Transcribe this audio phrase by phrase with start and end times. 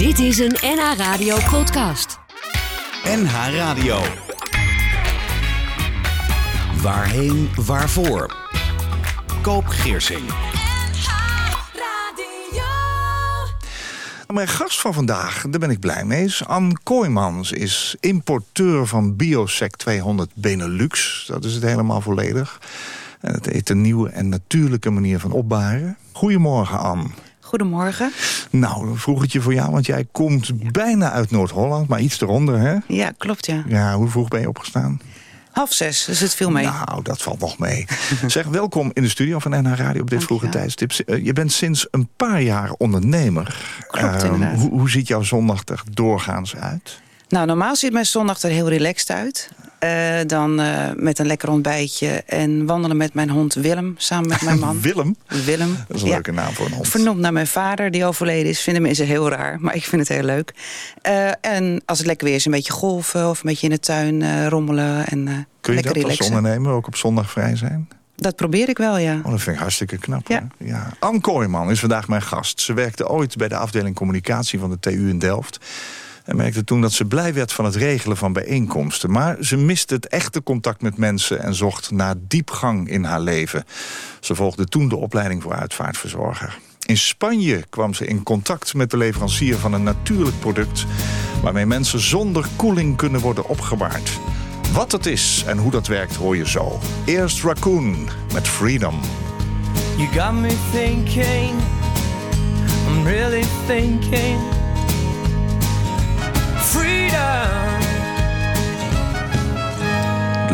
[0.00, 2.18] Dit is een NH Radio podcast.
[3.04, 3.98] NH Radio.
[6.82, 8.36] Waarheen, waarvoor?
[9.42, 10.22] Koop Geersing.
[14.26, 17.52] Mijn gast van vandaag, daar ben ik blij mee, is Ann Kooijmans.
[17.52, 21.24] Is importeur van Biosec 200 Benelux.
[21.26, 22.60] Dat is het helemaal volledig.
[23.20, 25.96] En het heet een nieuwe en natuurlijke manier van opbaren.
[26.12, 27.14] Goedemorgen, Ann.
[27.50, 28.12] Goedemorgen.
[28.50, 32.20] Nou, dan vroeg het je voor jou, want jij komt bijna uit Noord-Holland, maar iets
[32.20, 32.76] eronder, hè?
[32.86, 33.64] Ja, klopt, ja.
[33.66, 35.00] Ja, hoe vroeg ben je opgestaan?
[35.50, 36.64] Half zes, dus het viel mee.
[36.64, 37.86] Nou, dat valt nog mee.
[38.26, 40.92] zeg, welkom in de studio van NH Radio op dit vroege tijdstip.
[40.92, 43.56] Eh, je bent sinds een paar jaar ondernemer.
[43.86, 47.00] Klopt, uh, hoe, hoe ziet jouw zondag er doorgaans uit?
[47.28, 49.50] Nou, normaal ziet mijn zondag er heel relaxed uit.
[49.84, 54.42] Uh, dan uh, met een lekker ontbijtje en wandelen met mijn hond Willem, samen met
[54.42, 54.80] mijn man.
[54.80, 55.16] Willem?
[55.44, 55.76] Willem.
[55.88, 56.14] Dat is een ja.
[56.14, 56.88] leuke naam voor een hond.
[56.88, 58.60] Vernoemd naar mijn vader, die overleden is.
[58.60, 60.54] Vinden mensen heel raar, maar ik vind het heel leuk.
[61.08, 63.80] Uh, en als het lekker weer is, een beetje golven of een beetje in de
[63.80, 65.06] tuin rommelen.
[65.06, 65.24] En,
[65.60, 66.18] Kun je lekker dat relaxen.
[66.24, 67.88] als ondernemer ook op zondag vrij zijn?
[68.20, 69.20] Dat probeer ik wel, ja.
[69.24, 70.28] Oh, dat vind ik hartstikke knap.
[70.28, 70.46] Ja.
[70.58, 70.92] ja.
[70.98, 72.60] Ann Kooijman is vandaag mijn gast.
[72.60, 75.58] Ze werkte ooit bij de afdeling communicatie van de TU in Delft.
[76.24, 79.10] En merkte toen dat ze blij werd van het regelen van bijeenkomsten.
[79.10, 83.64] Maar ze miste het echte contact met mensen en zocht naar diepgang in haar leven.
[84.20, 86.58] Ze volgde toen de opleiding voor uitvaartverzorger.
[86.86, 90.86] In Spanje kwam ze in contact met de leverancier van een natuurlijk product...
[91.42, 94.18] waarmee mensen zonder koeling kunnen worden opgebaard.
[94.72, 96.78] Wat het is en hoe dat werkt hoor je zo.
[97.04, 99.00] Eerst Raccoon met Freedom.
[99.96, 101.50] You got me thinking,
[102.88, 104.59] I'm really thinking
[106.70, 107.78] freedom.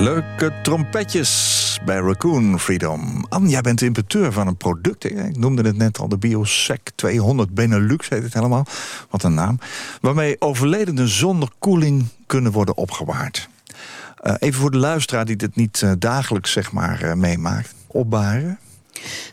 [0.05, 3.25] Leuke trompetjes bij Raccoon Freedom.
[3.29, 5.05] Anne, jij bent importeur van een product.
[5.05, 8.67] Ik noemde het net al, de Biosec 200 Benelux heet het helemaal.
[9.11, 9.59] Wat een naam.
[10.01, 13.49] Waarmee overledenen zonder koeling kunnen worden opgewaard.
[14.23, 17.75] Uh, even voor de luisteraar die dit niet uh, dagelijks zeg maar, uh, meemaakt.
[17.87, 18.59] Opbaren.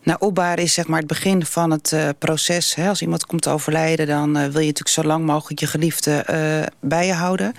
[0.04, 2.76] Nou, opbaren is zeg maar het begin van het uh, proces.
[2.76, 2.88] Hè.
[2.88, 6.26] Als iemand komt te overlijden, dan uh, wil je natuurlijk zo lang mogelijk je geliefde
[6.30, 7.54] uh, bij je houden.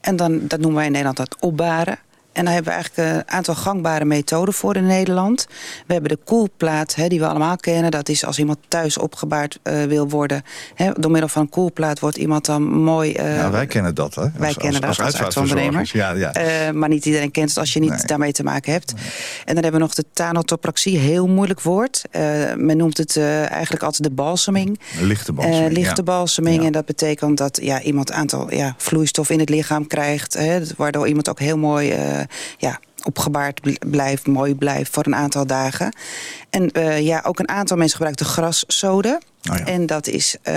[0.00, 1.98] En dan, dat noemen wij in Nederland dat opbaren.
[2.38, 5.46] En daar hebben we eigenlijk een aantal gangbare methoden voor in Nederland.
[5.86, 7.90] We hebben de koelplaat, hè, die we allemaal kennen.
[7.90, 10.42] Dat is als iemand thuis opgebaard uh, wil worden.
[10.74, 13.10] Hè, door middel van een koelplaat wordt iemand dan mooi...
[13.10, 14.22] Uh, ja, wij kennen dat, hè?
[14.22, 15.90] Als, wij kennen als, dat als, als ondernemer.
[15.92, 16.36] Ja, ja.
[16.36, 18.04] Uh, maar niet iedereen kent het als je niet nee.
[18.04, 18.94] daarmee te maken hebt.
[18.94, 19.04] Nee.
[19.44, 22.02] En dan hebben we nog de tanotopraxie, heel moeilijk woord.
[22.56, 24.80] men noemt het eigenlijk altijd de balseming.
[25.00, 26.02] Lichte balseming, Lichte ja.
[26.02, 26.60] balseming.
[26.60, 26.66] Ja.
[26.66, 30.34] En dat betekent dat ja, iemand een aantal ja, vloeistof in het lichaam krijgt.
[30.34, 31.96] Hè, waardoor iemand ook heel mooi
[32.58, 35.96] ja, opgebaard blijft, mooi blijft voor een aantal dagen.
[36.50, 39.18] En uh, ja, ook een aantal mensen gebruiken de graszoden.
[39.50, 39.66] Oh ja.
[39.66, 40.54] En dat is, uh,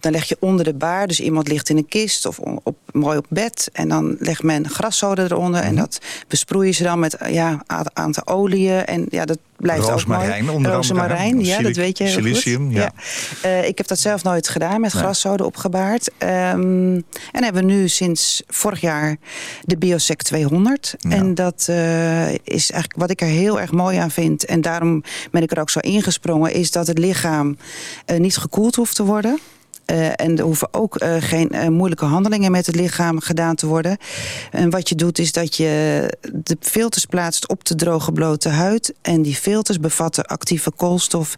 [0.00, 3.18] dan leg je onder de baar, dus iemand ligt in een kist of op, mooi
[3.18, 3.70] op bed.
[3.72, 5.50] En dan legt men graszoden eronder.
[5.50, 5.70] Mhm.
[5.70, 5.78] Mm -hmm.
[5.78, 8.84] En dat besproeien ze dan met ja, een aantal oliën.
[8.84, 10.74] En ja, dat blijft roosmarijn, ook mooi.
[10.74, 12.74] Roosmarijn, ja, dat weet je silicium, goed.
[12.74, 12.92] Ja.
[13.42, 13.48] ja.
[13.48, 15.02] Uh, ik heb dat zelf nooit gedaan, met nee.
[15.02, 16.10] graszoden opgebaard.
[16.18, 16.94] Um,
[17.32, 19.16] en hebben we nu sinds vorig jaar
[19.64, 20.94] de Biosec 200.
[20.98, 21.10] Ja.
[21.10, 24.44] En dat uh, is eigenlijk wat ik er heel erg mooi aan vind.
[24.44, 27.56] En daarom ben ik er ook zo ingesprongen, is dat het lichaam
[28.06, 29.38] niet gekoeld hoeft te worden.
[29.86, 33.96] Uh, en er hoeven ook uh, geen moeilijke handelingen met het lichaam gedaan te worden.
[34.50, 38.94] En wat je doet is dat je de filters plaatst op de droge blote huid.
[39.02, 41.34] En die filters bevatten actieve koolstof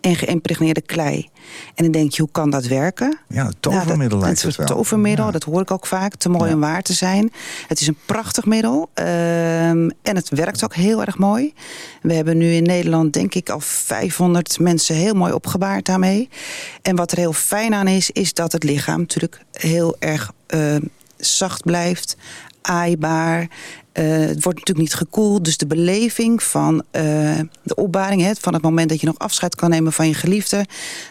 [0.00, 1.28] en geïmpregneerde klei.
[1.74, 3.18] En dan denk je, hoe kan dat werken?
[3.28, 4.76] Ja, het tovermiddel nou, dat, lijkt het het wel.
[4.76, 5.30] tovermiddel, ja.
[5.30, 6.14] dat hoor ik ook vaak.
[6.14, 6.54] Te mooi ja.
[6.54, 7.32] om waar te zijn.
[7.66, 8.90] Het is een prachtig middel.
[8.94, 11.54] Uh, en het werkt ook heel erg mooi.
[12.02, 16.28] We hebben nu in Nederland denk ik al 500 mensen heel mooi opgebaard daarmee.
[16.82, 20.76] En wat er heel fijn aan is, is dat het lichaam natuurlijk heel erg uh,
[21.16, 22.16] zacht blijft,
[22.62, 23.48] aaibaar.
[23.98, 28.22] Uh, het wordt natuurlijk niet gekoeld, dus de beleving van uh, de opbaring...
[28.22, 30.66] Hè, van het moment dat je nog afscheid kan nemen van je geliefde...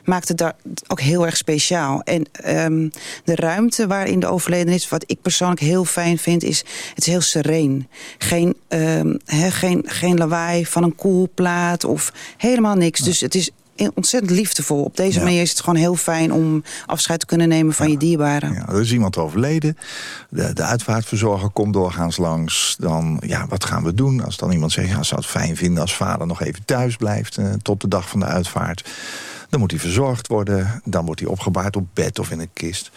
[0.05, 0.55] maakt het daar
[0.87, 2.01] ook heel erg speciaal.
[2.01, 2.25] En
[2.65, 2.91] um,
[3.23, 4.89] de ruimte waarin de overleden is...
[4.89, 7.87] wat ik persoonlijk heel fijn vind, is het is heel sereen.
[8.17, 12.99] Geen, um, he, geen, geen lawaai van een koelplaat of helemaal niks.
[12.99, 13.51] Dus het is
[13.95, 14.83] ontzettend liefdevol.
[14.83, 15.23] Op deze Ja.
[15.25, 18.53] manier is het gewoon heel fijn om afscheid te kunnen nemen van je dierbaren.
[18.53, 19.77] Ja, er is iemand overleden.
[20.29, 22.75] De, de uitvaartverzorger komt doorgaans langs.
[22.79, 24.23] Dan, ja, wat gaan we doen?
[24.23, 27.37] Als dan iemand zegt, ja, zou het fijn vinden als vader nog even thuis blijft...
[27.37, 28.89] Eh, tot de dag van de uitvaart.
[29.49, 30.81] Dan moet hij verzorgd worden.
[30.85, 32.91] Dan wordt hij opgebaard op bed of in een kist.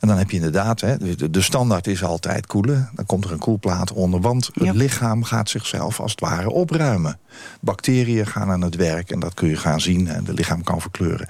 [0.00, 2.90] En dan heb je inderdaad, hè, de, de standaard is altijd koelen.
[2.94, 4.72] Dan komt er een koelplaat onder, want het Ja.
[4.72, 7.18] lichaam gaat zichzelf als het ware opruimen.
[7.60, 10.08] Bacteriën gaan aan het werk en dat kun je gaan zien.
[10.08, 11.28] En het lichaam kan verkleuren.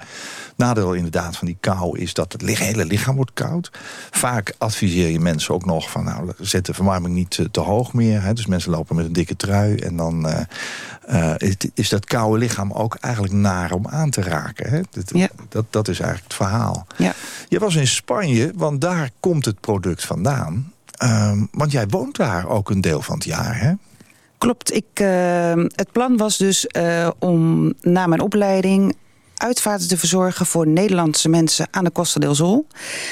[0.57, 3.71] Nadeel inderdaad van die kou is dat het hele lichaam wordt koud.
[4.11, 6.03] Vaak adviseer je mensen ook nog van...
[6.03, 8.21] nou, zet de verwarming niet te, hoog meer.
[8.21, 8.33] Hè.
[8.33, 9.75] Dus mensen lopen met een dikke trui.
[9.75, 10.27] En dan
[11.09, 14.69] uh, is, is, dat koude lichaam ook eigenlijk naar om aan te raken.
[14.69, 14.81] Hè.
[14.91, 15.29] Dat, ja.
[15.49, 16.87] dat, dat is eigenlijk het verhaal.
[16.97, 17.13] Ja.
[17.47, 20.71] Je was in Spanje, want daar komt het product vandaan.
[20.97, 23.73] Ehm, want jij woont daar ook een deel van het jaar, hè?
[24.37, 24.73] Klopt.
[24.73, 28.95] Ik, uh, het plan was dus uh, om na mijn opleiding
[29.37, 32.67] uitvaarten te verzorgen voor Nederlandse mensen aan de Costa del Sol.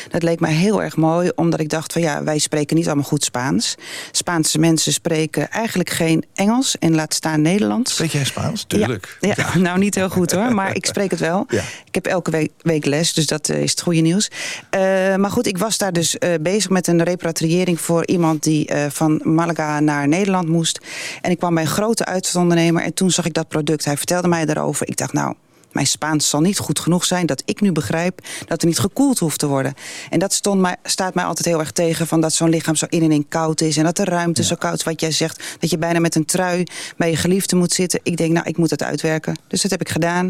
[0.10, 3.04] Dat leek mij heel erg mooi, omdat ik dacht van ja, wij spreken niet allemaal
[3.04, 3.76] goed Spaans.
[4.12, 7.94] Spaanse mensen spreken eigenlijk geen Engels en laat staan Nederlands.
[7.94, 8.64] Spreek jij Spaans?
[8.68, 9.18] Tuurlijk.
[9.20, 11.46] Ja, ja, nou niet heel goed hoor, maar ik spreek het wel.
[11.48, 11.64] Ja.
[11.86, 14.32] Ik heb elke week, week, les, dus dat uh, is het goede nieuws.
[14.76, 14.80] Uh,
[15.16, 19.22] maar goed, ik was daar dus uh, bezig met een repatriëring voor iemand die van
[19.24, 20.80] Malaga naar Nederland moest.
[21.22, 23.86] En ik kwam bij een grote uitvaartondernemer en toen zag ik dat product.
[23.86, 24.88] Hij vertelde mij daarover.
[24.88, 25.36] Ik dacht nou,
[25.76, 29.20] mijn Spaans zal niet goed genoeg zijn dat ik nu begrijp dat er niet gekoeld
[29.20, 29.74] hoeft te worden.
[30.10, 32.86] En dat stond mij, staat mij altijd heel erg tegen van dat zo'n lichaam zo
[32.90, 34.84] in en in koud is en dat de ruimte zo koud is.
[34.84, 36.64] Wat jij zegt, dat je bijna met een trui
[36.98, 38.00] bij je geliefde moet zitten.
[38.04, 39.40] Ik denk, nou, ik moet het uitwerken.
[39.48, 40.26] Dus dat heb ik gedaan.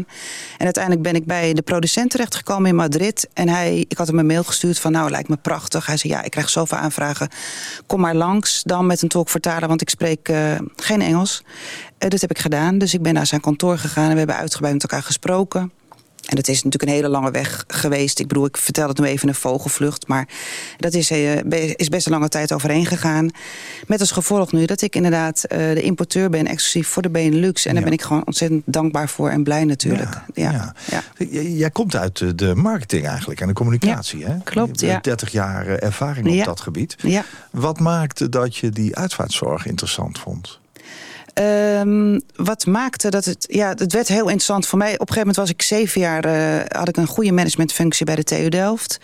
[0.58, 3.28] En uiteindelijk ben ik bij de producent terechtgekomen in Madrid.
[3.32, 5.86] En hij, ik had hem een mail gestuurd van, nou, lijkt me prachtig.
[5.86, 7.28] Hij zei, ja, ik krijg zoveel aanvragen.
[7.86, 11.42] Kom maar langs, dan met een tolkvertaler, want ik spreek uh, geen Engels.
[11.98, 12.78] Uh, dat heb ik gedaan.
[12.78, 15.35] Dus ik ben naar zijn kantoor gegaan en we hebben uitgebreid met elkaar gesproken.
[16.26, 18.18] En dat is natuurlijk een hele lange weg geweest.
[18.18, 20.06] Ik bedoel, ik vertel het nu even een vogelvlucht.
[20.06, 20.28] Maar
[20.76, 21.36] dat is, uh,
[21.76, 23.30] is best een lange tijd overheen gegaan.
[23.86, 26.46] Met als gevolg nu dat ik inderdaad uh, de importeur ben...
[26.46, 27.64] exclusief voor de Benelux.
[27.64, 27.76] En ja.
[27.76, 30.20] daar ben ik gewoon ontzettend dankbaar voor en blij natuurlijk.
[30.34, 30.74] Ja, ja.
[31.18, 31.40] ja.
[31.42, 34.24] Jij komt uit de marketing eigenlijk en de communicatie.
[34.24, 34.36] hè?
[34.44, 36.96] Klopt, je hebt 30 jaar ervaring op dat gebied.
[36.98, 37.24] Ja.
[37.50, 40.60] Wat maakte dat je die uitvaartzorg interessant vond?
[41.38, 43.46] Um, wat maakte dat het...
[43.48, 44.92] Ja, het werd heel interessant voor mij.
[44.92, 46.26] Op een gegeven moment was ik zeven jaar...
[46.26, 48.98] Uh, had ik een goede managementfunctie bij de TU Delft.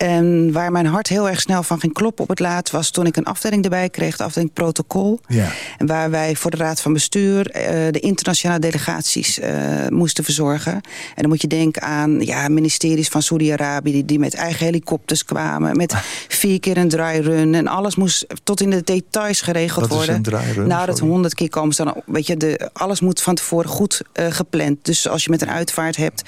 [0.00, 2.72] En waar mijn hart heel erg snel van ging kloppen op het laatst...
[2.72, 5.20] was toen ik een afdeling erbij kreeg, de afdeling protocol.
[5.26, 5.48] Ja.
[5.78, 7.56] En waar wij voor de Raad van Bestuur...
[7.56, 9.46] Uh, de internationale delegaties uh,
[9.88, 10.72] moesten verzorgen.
[10.72, 10.80] En
[11.14, 13.92] dan moet je denken aan ja, ministeries van Saudi-Arabië...
[13.92, 15.76] Die, die met eigen helikopters kwamen.
[15.76, 15.94] Met
[16.28, 17.54] vier keer een dry run.
[17.54, 20.10] En alles moest tot in de details geregeld Wat worden.
[20.10, 20.68] Is een dry run?
[20.68, 22.02] Nou, dat honderd keer komen ze dan...
[22.06, 24.84] Weet je, de, alles moet van tevoren goed uh, gepland.
[24.84, 26.22] Dus als je met een uitvaart hebt...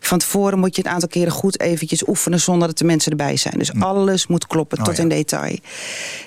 [0.00, 2.40] van tevoren moet je het aantal keren goed eventjes oefenen...
[2.40, 3.58] zonder dat de mensen erbij zijn.
[3.58, 5.02] Dus alles moet kloppen, Oh, tot ja.
[5.02, 5.58] in detail.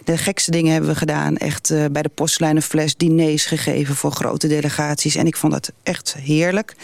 [0.04, 1.38] De gekste dingen hebben we gedaan.
[1.38, 5.16] Echt uh, bij de postlijnenfles diners gegeven voor grote delegaties.
[5.16, 6.76] En ik vond dat echt heerlijk.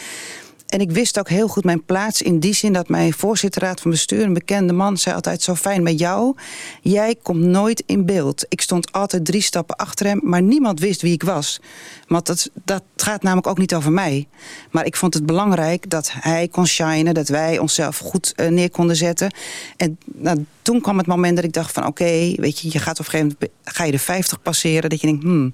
[0.75, 3.91] En ik wist ook heel goed mijn plaats in die zin dat mijn voorzitterraad van
[3.91, 6.35] bestuur, een bekende man, zei altijd zo fijn met jou.
[6.81, 8.45] Jij komt nooit in beeld.
[8.49, 11.59] Ik stond altijd drie stappen achter hem, maar niemand wist wie ik was.
[12.07, 14.27] Want dat, dat gaat namelijk ook niet over mij.
[14.71, 18.69] Maar ik vond het belangrijk dat hij kon shinen, dat wij onszelf goed uh, neer
[18.69, 19.33] konden zetten.
[19.77, 22.99] En nou, toen kwam het moment dat ik dacht van oké, weet je, je gaat
[22.99, 25.53] op een gegeven moment ga je de 50 passeren, dat je denkt, hmm,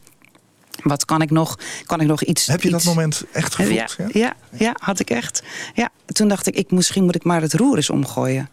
[0.83, 1.59] wat kan ik nog?
[1.85, 2.47] Kan ik nog iets?
[2.47, 2.83] Heb je iets...
[2.83, 3.75] dat moment echt gevoeld?
[3.75, 4.07] Ja, ja?
[4.13, 5.43] ja, ja had ik echt.
[5.73, 8.49] Ja, toen dacht ik, ik, misschien moet ik maar het roer eens omgooien.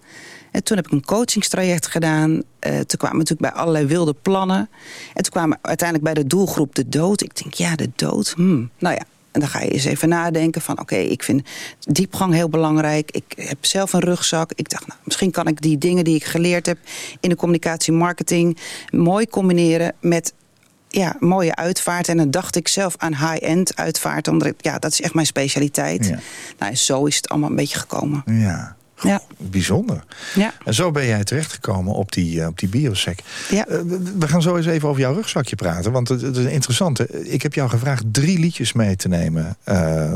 [0.51, 2.31] En toen heb ik een coachingstraject gedaan.
[2.31, 4.69] Uh, toen kwamen we natuurlijk bij allerlei wilde plannen.
[5.15, 7.23] En toen kwamen we uiteindelijk bij de doelgroep de dood.
[7.23, 8.33] Ik denk, ja, de dood.
[8.37, 8.71] Hmm.
[8.79, 10.81] Nou ja, en dan ga je eens even nadenken van...
[10.81, 11.43] oké, okay, ik vind
[11.81, 13.11] diepgang heel belangrijk.
[13.11, 14.53] Ik heb zelf een rugzak.
[14.55, 16.79] Ik dacht, nou, misschien kan ik die dingen die ik geleerd heb...
[17.21, 18.59] in de communicatie marketing
[18.91, 20.33] mooi combineren met
[20.89, 22.09] ja, mooie uitvaart.
[22.09, 24.29] En dan dacht ik zelf aan high-end uitvaart.
[24.29, 26.07] Omdat ik, ja, dat is echt mijn specialiteit.
[26.07, 26.19] Ja.
[26.59, 28.23] Nou, zo is het allemaal een beetje gekomen.
[28.27, 28.77] Ja.
[29.03, 29.21] Ja.
[29.37, 30.05] Bijzonder.
[30.35, 30.53] Ja.
[30.65, 33.19] En zo ben jij terechtgekomen op die, uh, op die biosec.
[33.51, 33.69] Ja.
[33.69, 33.81] Uh,
[34.19, 35.93] we gaan zo eens even over jouw rugzakje praten.
[35.93, 37.27] Want het, is interessant.
[37.33, 39.57] Ik heb jou gevraagd drie liedjes mee te nemen...
[39.69, 40.13] Uh,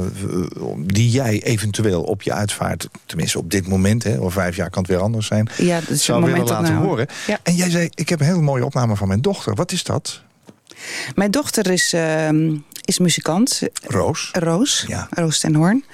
[0.78, 2.88] die jij eventueel op je uitvaart...
[3.06, 5.48] tenminste op dit moment, hè, over vijf jaar kan het weer anders zijn...
[5.56, 6.86] Ja, dat zou willen laten nou.
[6.86, 7.06] horen.
[7.26, 7.38] Ja.
[7.42, 9.54] En jij zei, ik heb een hele mooie opname van mijn dochter.
[9.54, 10.22] Wat is dat?
[11.14, 12.28] Mijn dochter is, uh,
[12.84, 13.62] is muzikant.
[13.82, 14.28] Roos.
[14.32, 14.84] Roos.
[14.88, 15.06] Ja.
[15.10, 15.84] Roos ten Hoorn.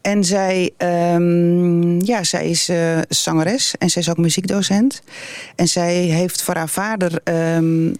[0.00, 0.70] En zij,
[1.14, 5.02] um, ja, zij is uh, zangeres en zij is ook muziekdocent.
[5.56, 7.96] En zij heeft voor haar vader, um,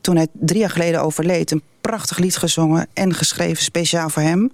[0.00, 1.50] toen hij drie jaar geleden overleed...
[1.50, 4.52] een prachtig lied gezongen en geschreven speciaal voor hem.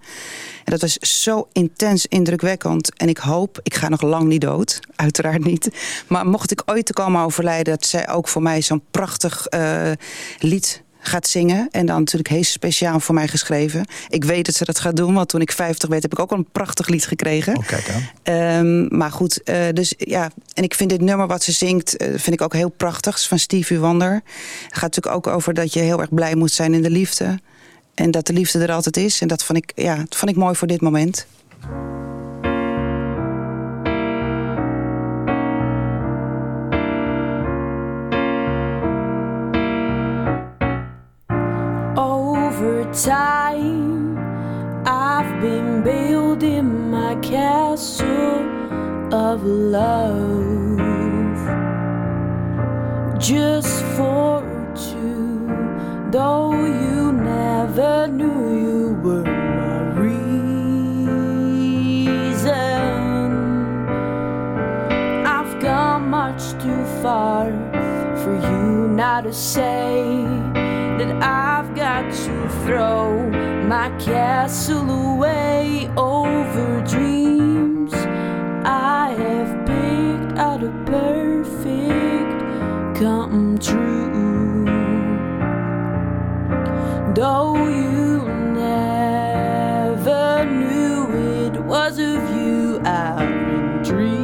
[0.64, 2.96] En dat was zo intens indrukwekkend.
[2.96, 4.80] En ik hoop, ik ga nog lang niet dood.
[4.96, 5.70] Uiteraard niet.
[6.06, 7.74] Maar mocht ik ooit te komen overlijden...
[7.74, 9.90] dat zij ook voor mij zo'n prachtig uh,
[10.38, 11.68] lied gaat zingen.
[11.70, 13.84] En dan natuurlijk heel speciaal voor mij geschreven.
[14.08, 16.02] Ik weet dat ze dat gaat doen, want toen ik 50 werd...
[16.02, 17.56] heb ik ook al een prachtig lied gekregen.
[17.56, 17.90] Oh, kijk
[18.24, 18.34] aan.
[18.34, 20.30] Um, maar goed, uh, dus ja...
[20.54, 23.14] En ik vind dit nummer wat ze zingt, uh, vind ik ook heel prachtig.
[23.14, 24.12] Is van Stevie Wonder.
[24.12, 24.22] Het
[24.78, 27.38] gaat natuurlijk ook over dat je heel erg blij moet zijn in de liefde.
[27.94, 29.20] En dat de liefde er altijd is.
[29.20, 31.26] En dat vond ik, ja, dat vond ik mooi voor dit moment.
[42.92, 44.18] Time
[44.84, 50.80] I've been building my castle of love
[53.20, 54.42] just for
[54.74, 55.46] two,
[56.10, 60.40] though you never knew you were my reason.
[65.24, 67.52] I've gone much too far
[68.16, 70.24] for you now to say
[70.98, 71.49] that to
[72.64, 73.30] throw
[73.68, 77.92] my castle away over dreams.
[78.64, 82.40] I have picked out a perfect
[83.00, 84.64] come true.
[87.14, 91.08] Though you never knew
[91.46, 94.20] it was of you I've been dreaming.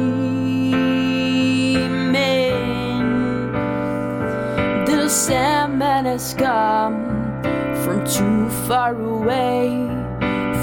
[4.85, 7.06] The Sandman has come
[8.67, 9.69] far away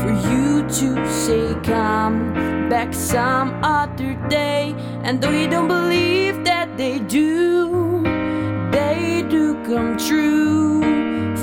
[0.00, 2.34] for you to say come
[2.68, 4.74] back some other day.
[5.02, 8.02] And though you don't believe that they do,
[8.70, 10.82] they do come true.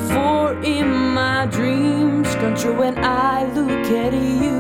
[0.10, 4.51] For in my dreams come true when I look at you,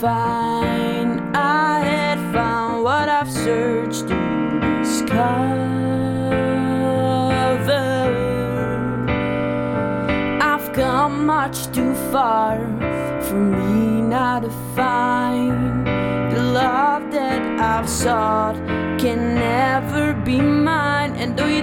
[0.00, 5.60] find I had found what I've searched to discover.
[10.40, 12.56] I've come much too far
[13.26, 15.86] for me now to find
[16.32, 18.56] the love that I've sought
[18.98, 21.12] can never be mine.
[21.16, 21.59] And though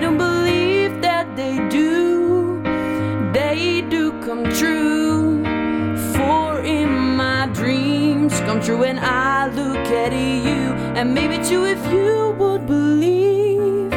[8.62, 10.74] true when I look at you.
[10.98, 13.94] And maybe too, if you would believe,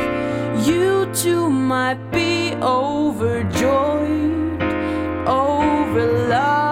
[0.66, 3.62] you too might be overjoyed,
[5.26, 6.69] over loved,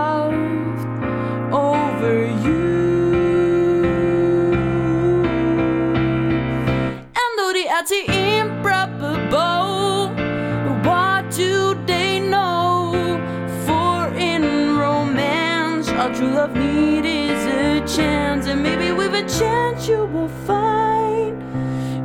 [19.29, 21.37] chance you will find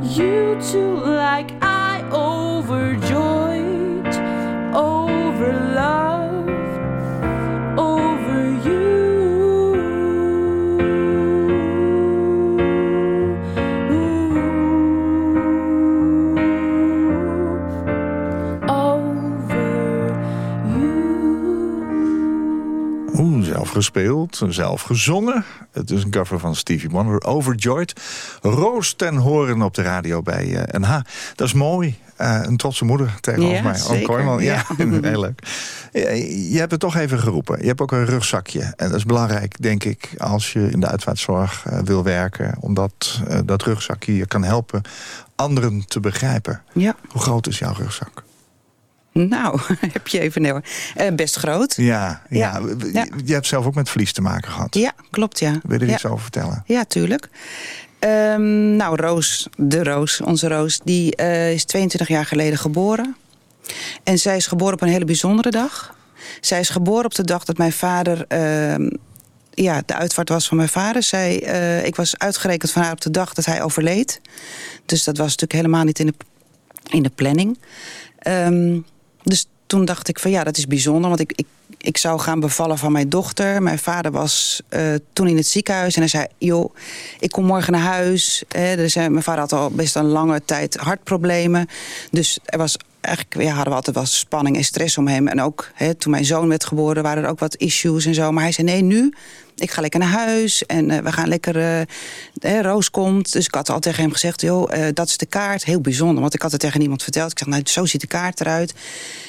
[0.04, 3.03] you too, like I, overjoyed,
[23.84, 25.44] gespeeld, zelf gezongen.
[25.72, 28.00] Het is een cover van Stevie Wonder, Overjoyed.
[28.42, 30.98] Roos ten horen op de radio bij eh, NH.
[31.34, 31.98] Dat is mooi.
[32.16, 33.82] Eh, een trotse moeder tegenover Ja, mij.
[33.88, 34.02] Oom.
[34.02, 34.42] Kooijman.
[34.42, 34.86] Ja, Ja.
[35.02, 35.42] heel leuk.
[35.92, 37.60] Je, je hebt het toch even geroepen.
[37.60, 38.60] Je hebt ook een rugzakje.
[38.76, 42.56] En dat is belangrijk, denk ik, als je in de uitvaartzorg eh, wil werken.
[42.60, 44.82] Omdat dat rugzakje je kan helpen
[45.36, 46.62] anderen te begrijpen.
[46.72, 46.96] Ja.
[47.08, 48.23] Hoe groot is jouw rugzak?
[49.14, 49.60] Nou,
[49.92, 50.62] heb je even...
[50.94, 51.74] Eh, best groot.
[51.76, 52.60] Ja, ja.
[52.92, 53.06] Ja.
[53.24, 54.74] Je- hebt zelf ook met verlies te maken gehad.
[54.74, 55.50] Ja, klopt, ja.
[55.62, 55.94] Wil je er ja.
[55.94, 56.62] iets over vertellen?
[56.66, 57.28] Ja, tuurlijk.
[57.98, 63.16] Ehm, nou, Roos, de Roos, onze Roos, die eh, is 22 jaar geleden geboren.
[64.02, 65.94] En zij is geboren op een hele bijzondere dag.
[66.40, 68.24] Zij is geboren op de dag dat mijn vader...
[68.28, 68.90] ehm,
[69.50, 71.02] ja, de uitvaart was van mijn vader.
[71.02, 74.20] Zij, eh, ik was uitgerekend van haar op de dag dat hij overleed.
[74.86, 76.14] Dus dat was natuurlijk helemaal niet in de,
[76.90, 77.58] in de planning.
[78.18, 78.78] Ehm,
[79.24, 81.08] dus toen dacht ik van ja, dat is bijzonder.
[81.08, 81.46] Want ik, ik,
[81.78, 83.62] ik zou gaan bevallen van mijn dochter.
[83.62, 84.80] Mijn vader was eh,
[85.12, 85.94] toen in het ziekenhuis.
[85.94, 86.74] En hij zei, joh,
[87.18, 88.42] ik kom morgen naar huis.
[88.86, 91.68] Zijn, mijn vader had al best een lange tijd hartproblemen.
[92.10, 95.28] Dus er was eigenlijk ja, hadden we altijd wel spanning en stress om hem.
[95.28, 98.32] En ook hè, toen mijn zoon werd geboren waren er ook wat issues en zo.
[98.32, 99.12] Maar hij zei, nee, nu,
[99.64, 100.66] ik ga lekker naar huis.
[100.66, 101.80] En eh, we gaan lekker, eh,
[102.40, 103.32] hè, Roos komt.
[103.32, 105.64] Dus ik had al tegen hem gezegd, joh, eh, dat is de kaart.
[105.64, 107.30] Heel bijzonder, want ik had het tegen niemand verteld.
[107.30, 108.74] Ik zeg, nou, zo ziet de kaart eruit.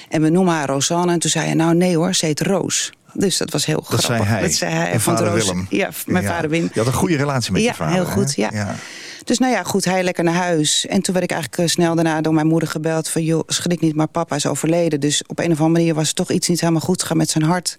[0.09, 1.11] En we noemen haar Rosanne.
[1.11, 2.91] En toen zei hij, nou nee hoor, ze heet Roos.
[3.13, 4.05] Dus dat was heel Dat grappig.
[4.05, 4.41] zei hij.
[4.41, 4.99] Dat zei hij.
[4.99, 5.67] Vader Roos- Willem.
[5.69, 6.29] Ja, mijn Ja.
[6.29, 6.69] vader Wim.
[6.73, 7.93] Je had een goede relatie met Ja, je vader.
[7.93, 8.11] heel hè?
[8.11, 8.75] goed, ja.
[9.23, 10.85] Dus nou ja, goed, hij lekker naar huis.
[10.85, 13.09] En toen werd ik eigenlijk eh, snel daarna door mijn moeder gebeld...
[13.09, 14.99] van joh, schrik niet, maar papa is overleden.
[14.99, 17.29] Dus op een of andere manier was er toch iets niet helemaal goed gegaan met
[17.29, 17.77] zijn hart.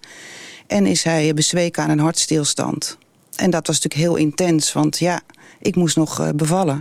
[0.66, 2.98] En is hij bezweken aan een hartstilstand.
[3.36, 5.20] En dat was natuurlijk heel intens, want ja,
[5.60, 6.80] ik moest nog eh, bevallen.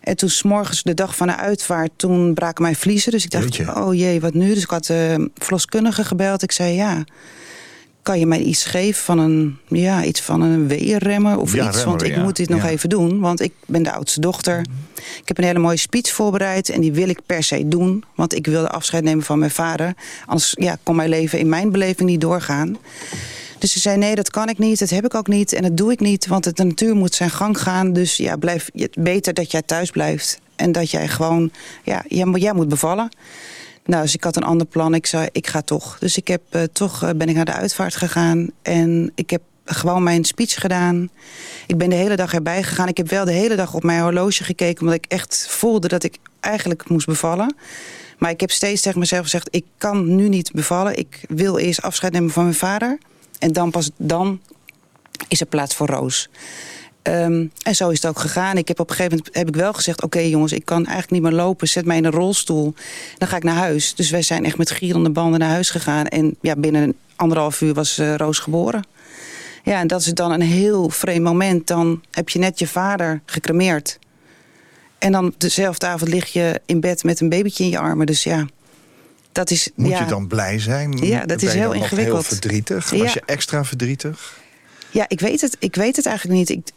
[0.00, 3.12] En toen s'morgens, de dag van de uitvaart, toen braken mijn vliezen.
[3.12, 3.76] Dus ik dacht, Jeetje.
[3.76, 4.54] oh jee, wat nu?
[4.54, 6.42] Dus ik had de verloskundige gebeld.
[6.42, 7.04] Ik zei, ja,
[8.02, 11.76] kan je mij iets geven van een, ja, iets van een weerremmer of Ja, iets?
[11.76, 12.22] remmer, want ik ja.
[12.22, 12.68] moet dit nog Ja.
[12.68, 14.60] even doen, want ik ben de oudste dochter.
[14.96, 18.04] Ik heb een hele mooie speech voorbereid en die wil ik per se doen.
[18.14, 19.94] Want ik wilde afscheid nemen van mijn vader.
[20.26, 22.76] Anders ja, kon mijn leven in mijn beleving niet doorgaan.
[23.58, 25.76] Dus ze zei, nee, dat kan ik niet, dat heb ik ook niet en dat
[25.76, 26.26] doe ik niet.
[26.26, 29.90] Want het, de natuur moet zijn gang gaan, dus ja, blijf, beter dat jij thuis
[29.90, 30.40] blijft.
[30.56, 31.50] En dat jij gewoon,
[31.84, 33.08] ja, jij, jij moet bevallen.
[33.84, 34.94] Nou, dus ik had een ander plan.
[34.94, 35.98] Ik zei, ik ga toch.
[35.98, 38.50] Dus ik heb eh, toch eh, ben ik naar de uitvaart gegaan.
[38.62, 41.10] En ik heb gewoon mijn speech gedaan.
[41.66, 42.88] Ik ben de hele dag erbij gegaan.
[42.88, 44.80] Ik heb wel de hele dag op mijn horloge gekeken...
[44.80, 47.54] omdat ik echt voelde dat ik eigenlijk moest bevallen.
[48.18, 49.48] Maar ik heb steeds tegen mezelf gezegd...
[49.50, 50.98] ik kan nu niet bevallen.
[50.98, 52.98] Ik wil eerst afscheid nemen van mijn vader.
[53.38, 54.40] En dan pas dan
[55.28, 56.28] is er plaats voor Roos.
[57.02, 58.56] Ehm, en zo is het ook gegaan.
[58.56, 60.02] Ik heb op een gegeven moment heb ik wel gezegd...
[60.02, 61.68] oké jongens, ik kan eigenlijk niet meer lopen.
[61.68, 62.74] Zet mij in een rolstoel.
[63.18, 63.94] Dan ga ik naar huis.
[63.94, 66.06] Dus wij zijn echt met gierende banden naar huis gegaan.
[66.06, 68.84] En ja, binnen anderhalf uur was eh, Roos geboren.
[69.64, 71.66] Ja, en dat is dan een heel vreemd moment.
[71.66, 73.98] Dan heb je net je vader gecremeerd.
[74.98, 78.06] En dan dezelfde avond lig je in bed met een babytje in je armen.
[78.06, 78.46] Dus ja,
[79.32, 79.70] dat is...
[79.74, 80.92] Moet ja, je dan blij zijn?
[80.92, 82.28] Ja, dat is heel ingewikkeld.
[82.28, 82.90] heel verdrietig?
[82.90, 82.98] Ja.
[82.98, 84.40] Was je extra verdrietig?
[84.90, 86.48] Ja, ik weet het, ik weet het eigenlijk niet.
[86.48, 86.70] Ik,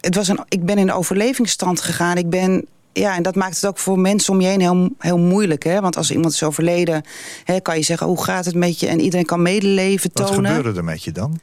[0.00, 2.16] het was een, ik ben in een overlevingsstand gegaan.
[2.16, 5.18] Ik ben, ja, en dat maakt het ook voor mensen om je heen heel, heel
[5.18, 5.64] moeilijk.
[5.64, 5.80] Hè?
[5.80, 7.02] Want als iemand is overleden,
[7.44, 8.06] hè, kan je zeggen...
[8.06, 8.86] hoe gaat het met je?
[8.86, 10.54] En iedereen kan medeleven Wat tonen.
[10.54, 11.40] gebeurde er met je dan?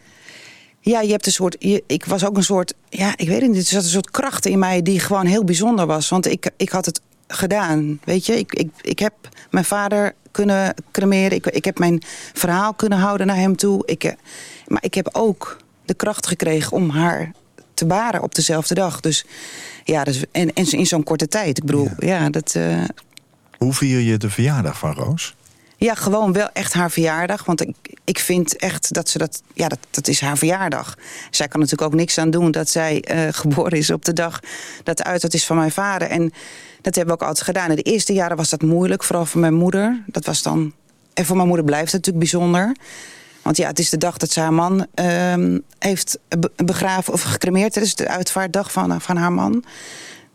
[0.80, 1.56] Ja, je hebt een soort.
[1.60, 2.74] Je, ik was ook een soort.
[2.90, 3.60] Ja, ik weet het niet.
[3.60, 6.10] Er zat een soort kracht in mij die gewoon heel bijzonder was.
[6.10, 8.00] Want ik, ik had het gedaan.
[8.04, 9.14] Weet je, ik, ik, ik heb
[9.50, 11.32] mijn vader kunnen cremeren.
[11.38, 12.02] Ik, ik heb mijn
[12.34, 13.84] verhaal kunnen houden naar hem toe.
[13.86, 14.14] Ik, eh,
[14.68, 17.32] maar ik heb ook de kracht gekregen om haar
[17.76, 19.00] te baren op dezelfde dag.
[19.00, 19.26] Dus
[19.84, 21.58] ja, dus, en, en in zo'n korte tijd.
[21.58, 22.56] Ik bedoel, ja, dat.
[22.56, 22.84] eh,
[23.58, 25.36] Hoe vier je de verjaardag van Roos?
[25.78, 27.46] ja, gewoon wel echt haar verjaardag.
[27.46, 29.42] Want ik, ik vind echt dat ze dat...
[29.54, 30.96] Ja, dat, dat is haar verjaardag.
[31.32, 34.40] Zij kan natuurlijk ook niks aan doen dat zij eh, geboren is op de dag...
[34.84, 36.08] dat de uitvaart is van mijn vader.
[36.08, 36.34] En
[36.82, 37.70] dat hebben we ook altijd gedaan.
[37.70, 40.04] In de eerste jaren was dat moeilijk, vooral voor mijn moeder.
[40.08, 40.74] Dat was dan...
[41.14, 42.76] En voor mijn moeder blijft het natuurlijk bijzonder.
[43.46, 47.22] Want ja, het is de dag dat ze haar man ehm, heeft be- begraven of
[47.22, 47.76] gecremeerd.
[47.76, 49.64] Het is de uitvaartdag van, van haar man.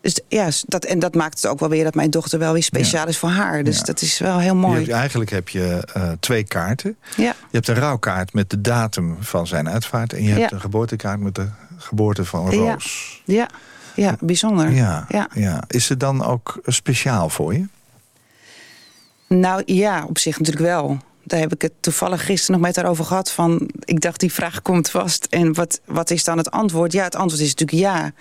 [0.01, 2.63] Dus ja, dat, en dat maakt het ook wel weer dat mijn dochter wel weer
[2.63, 3.63] speciaal is voor haar.
[3.65, 3.83] Dus Ja.
[3.85, 4.79] dat is wel heel mooi.
[4.79, 6.97] hebt- eigenlijk heb je eh, twee kaarten.
[7.17, 7.25] Ja.
[7.25, 10.13] Je hebt een rouwkaart met de datum van zijn uitvaart...
[10.13, 12.51] en je hebt een geboortekaart met de geboorte van.
[12.51, 13.23] Roos.
[13.25, 13.49] Ja,
[13.95, 14.71] ja bijzonder.
[14.71, 15.07] Ja.
[15.35, 15.63] ja.
[15.67, 17.65] Is het dan ook speciaal voor je?
[19.29, 20.99] Nou ja, op zich natuurlijk wel.
[21.25, 23.31] Daar heb ik het toevallig gisteren nog met haar over gehad.
[23.31, 25.25] Van, ik dacht, die vraag komt vast.
[25.25, 26.93] En wat, wat is dan het antwoord?
[26.93, 28.13] Ja, het antwoord is natuurlijk ja.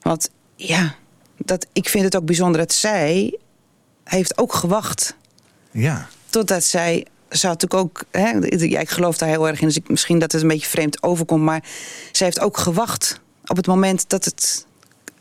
[0.00, 0.94] Want ja,
[1.36, 3.38] dat, ik vind het ook bijzonder dat zij
[4.04, 5.16] heeft ook gewacht.
[5.70, 6.08] Ja.
[6.30, 9.88] Totdat zij zou natuurlijk ook, hè, ja, ik geloof daar heel erg in, dus ik,
[9.88, 11.64] misschien dat het een beetje vreemd overkomt, maar
[12.12, 14.65] zij heeft ook gewacht op het moment dat het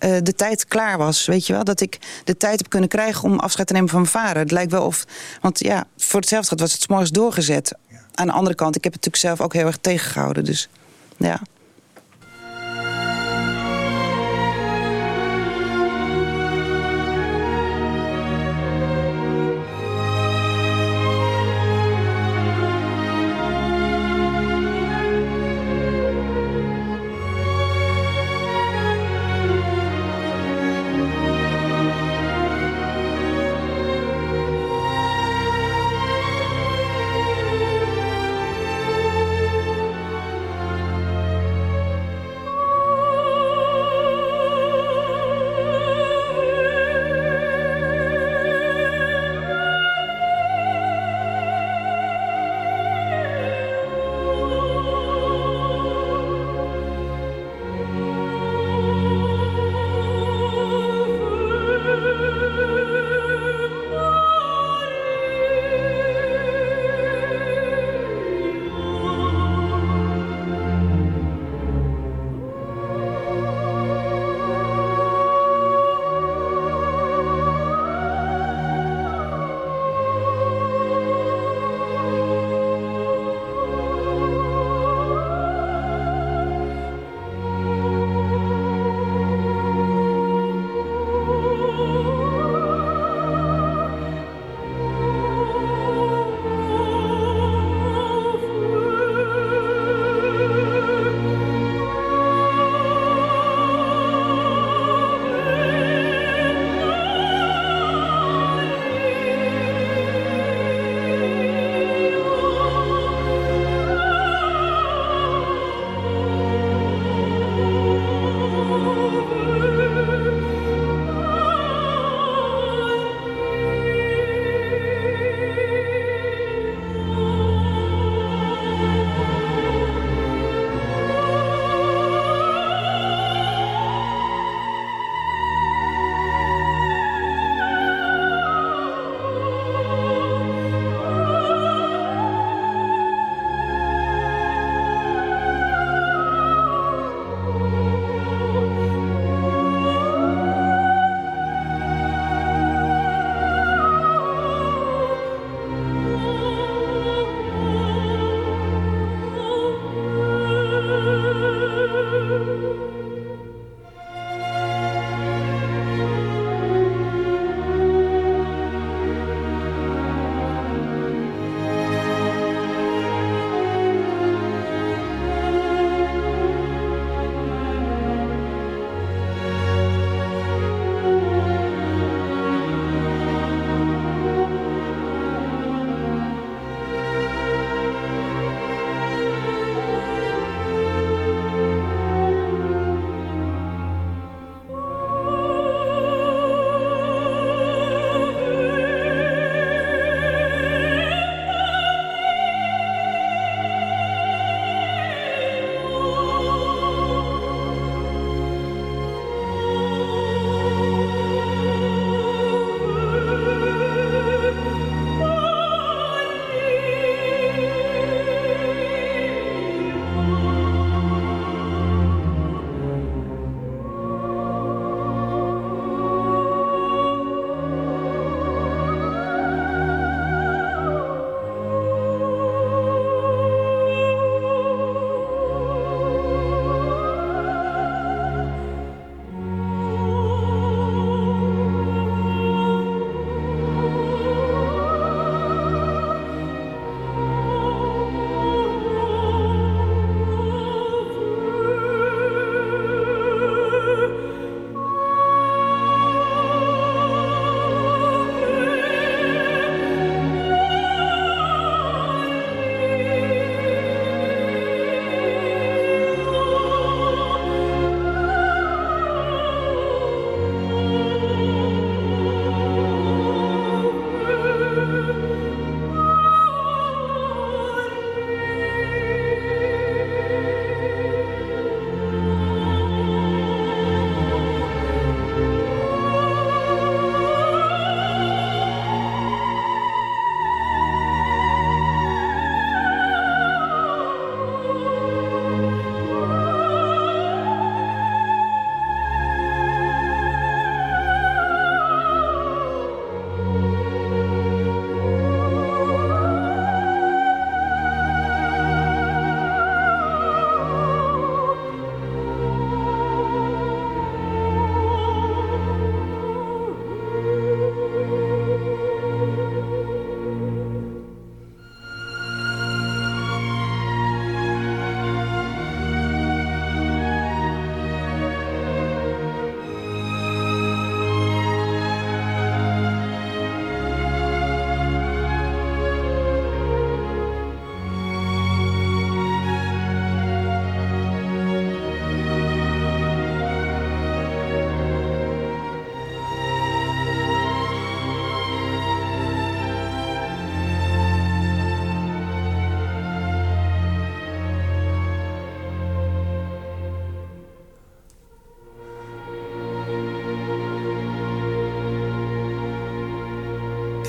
[0.05, 3.23] eh, de tijd klaar was, weet je wel, dat ik de tijd heb kunnen krijgen
[3.23, 4.37] om afscheid te nemen van mijn vader.
[4.37, 5.05] Het lijkt wel of,
[5.41, 7.73] want ja, voor hetzelfde was het 's morgens doorgezet.
[8.13, 10.69] Aan de andere kant, ik heb het natuurlijk zelf ook heel erg tegengehouden, dus
[11.17, 11.41] ja.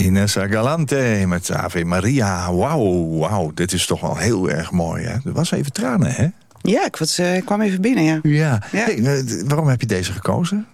[0.06, 2.52] Inessa Galante met Ave Maria.
[2.52, 5.04] Wauw, wauw, dit is toch wel heel erg mooi.
[5.04, 5.12] Hè?
[5.12, 6.26] Er was even tranen, hè?
[6.62, 8.18] Ja, ik, was, eh, ik kwam even binnen, ja.
[8.22, 8.62] Ja.
[8.72, 8.84] Ja.
[8.84, 10.66] Hey, eh, waarom heb je deze gekozen?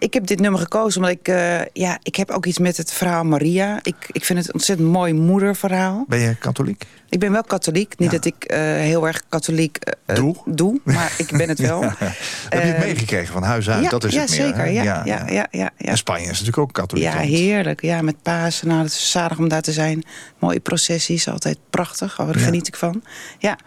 [0.00, 1.28] Ik heb dit nummer gekozen omdat ik...
[1.28, 3.78] eh, ja, ik heb ook iets met het verhaal Maria.
[3.82, 6.04] Ik, ik vind het een ontzettend mooi moederverhaal.
[6.08, 6.84] Ben je katholiek?
[7.08, 7.98] Ik ben wel katholiek.
[7.98, 8.16] Niet Ja.
[8.16, 10.36] dat ik eh, heel erg katholiek eh, Doe?
[10.46, 11.82] doe, maar ik ben het wel.
[11.82, 11.92] Heb
[12.50, 13.82] je het meegekregen van huis uit?
[13.84, 14.40] ja, dat is ja, het meer.
[14.40, 14.70] zeker.
[14.70, 17.04] Ja, ja, ja, ja, ja, En Spanje is natuurlijk ook katholiek.
[17.04, 17.26] Ja, land.
[17.28, 17.82] heerlijk.
[17.82, 18.68] Ja, met Pasen.
[18.68, 20.04] Nou, het is zalig om daar te zijn.
[20.38, 22.20] Mooie processies, altijd prachtig.
[22.20, 22.44] Oh, daar Ja.
[22.44, 23.02] geniet ik van.
[23.38, 23.58] Ja.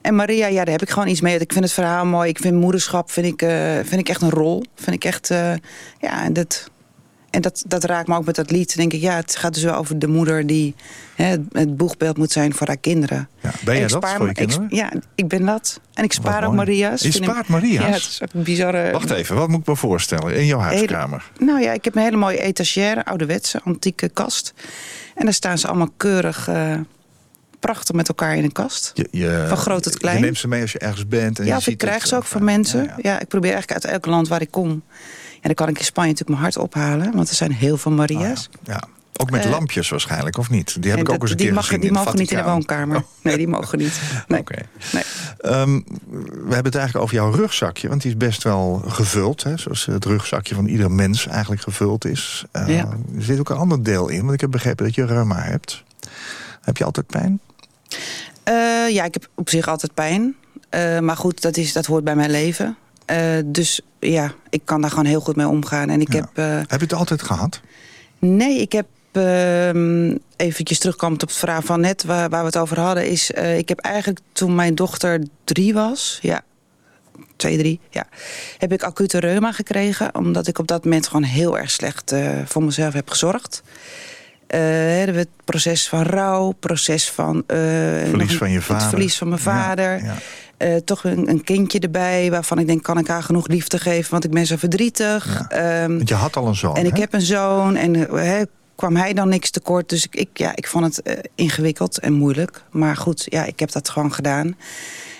[0.00, 1.38] En Maria, ja, daar heb ik gewoon iets mee.
[1.38, 2.28] Ik vind het verhaal mooi.
[2.28, 4.64] Ik vind moederschap vind ik, eh, vind ik echt een rol.
[4.74, 5.52] Vind ik echt, eh,
[6.00, 6.70] ja, en dat...
[7.30, 8.68] En dat, dat raakt me ook met dat lied.
[8.68, 10.74] Dan denk ik, ja, het gaat dus wel over de moeder die
[11.14, 13.28] hè, het boegbeeld moet zijn voor haar kinderen.
[13.40, 14.66] Ja, ben jij ik dat voor je me- ik- kinderen?
[14.70, 15.80] ja, ik ben dat.
[15.94, 16.54] En ik spaar ook.
[16.54, 17.00] Maria's.
[17.02, 17.72] Je spaart Maria's?
[17.86, 18.90] Ja, het is ook een bizarre...
[18.92, 21.30] Wacht even, wat moet ik me voorstellen in jouw huiskamer?
[21.38, 24.52] Nou ja, ik heb een hele mooie etagère, ouderwetse, antieke kast.
[25.14, 26.74] En daar staan ze allemaal keurig, eh,
[27.60, 28.90] prachtig met elkaar in een kast.
[28.94, 30.16] Je, je, Van groot tot klein.
[30.16, 31.38] Je neemt ze mee als je ergens bent.
[31.38, 32.82] En ja, je of ik krijg ze ook of, van eh, mensen.
[32.84, 33.20] ja, Ja, ja.
[33.20, 34.70] ik probeer eigenlijk uit elk land waar ik kom.
[34.70, 34.82] En
[35.42, 38.48] dan kan ik in Spanje natuurlijk mijn hart ophalen, want er zijn heel veel Maria's.
[38.48, 38.82] Oh, ja.
[39.16, 40.82] Ook met Eh, lampjes waarschijnlijk, of niet?
[40.82, 42.36] Die heb ik ook eens een die keer mag, gezien Die in mogen niet in
[42.36, 42.96] de woonkamer.
[42.96, 44.00] Oh, Nee, die mogen niet.
[44.28, 44.42] Nee.
[45.38, 45.80] Ehm,
[46.30, 49.42] we hebben het eigenlijk over jouw rugzakje, want die is best wel gevuld.
[49.42, 52.44] Hè, zoals het rugzakje van ieder mens eigenlijk gevuld is.
[52.52, 52.88] Eh, Ja.
[53.16, 55.84] Er zit ook een ander deel in, want ik heb begrepen dat je reuma hebt.
[56.60, 57.40] Heb je altijd pijn?
[58.42, 60.36] Eh, ja, ik heb op zich altijd pijn.
[60.68, 62.76] Eh, maar goed, dat, is, dat hoort bij mijn leven.
[63.04, 65.90] Eh, dus ja, ik kan daar gewoon heel goed mee omgaan.
[65.90, 66.18] En ik Ja.
[66.18, 66.36] heb...
[66.70, 67.60] Heb je het altijd gehad?
[68.18, 72.56] Nee, ik heb ehm eventjes terugkomend op het verhaal van net waar, waar we het
[72.58, 73.08] over hadden.
[73.08, 76.42] Is, ik heb eigenlijk toen mijn dochter drie was, ja,
[77.36, 78.06] twee, drie, ja,
[78.58, 80.14] heb ik acute reuma gekregen.
[80.14, 83.62] Omdat ik op dat moment gewoon heel erg slecht voor mezelf heb gezorgd.
[84.50, 87.42] Eh, hè, het proces van rouw, proces van...
[87.46, 87.56] eh,
[88.08, 88.82] Verlies van je vader.
[88.82, 90.04] Het verlies van mijn vader.
[90.04, 90.14] ja.
[90.56, 94.10] Eh, toch een, een kindje erbij waarvan ik denk, kan ik haar genoeg liefde geven?
[94.10, 95.46] Want ik ben zo verdrietig.
[95.48, 95.48] Ja.
[95.82, 98.08] Ehm, Want je had al een zoon, en ik heb een zoon en
[98.76, 99.88] kwam hij dan niks tekort.
[99.88, 102.62] Dus ik, ik, ja, ik vond het ingewikkeld en moeilijk.
[102.70, 104.56] Maar goed, ja, ik heb dat gewoon gedaan.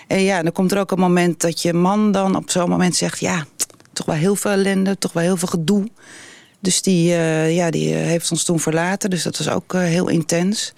[0.07, 2.95] En ja, dan komt er ook een moment dat je man dan op zo'n moment
[2.95, 3.19] zegt...
[3.19, 3.45] ja,
[3.93, 5.87] toch wel heel veel ellende, toch wel heel veel gedoe.
[6.61, 9.09] Dus die, eh, ja, die eh, heeft ons toen verlaten.
[9.09, 10.73] Dus dat was ook eh, heel intens.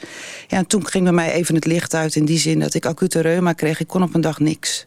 [0.47, 2.85] Ja, en toen ging bij mij even het licht uit in die zin dat ik
[2.85, 3.79] acute reuma kreeg.
[3.79, 4.83] Ik kon op een dag niks.